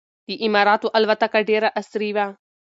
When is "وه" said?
2.15-2.25